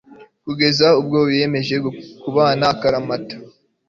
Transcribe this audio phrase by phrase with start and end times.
[0.45, 1.75] kugeza ubwo biyemeje
[2.21, 3.35] kubana akaramata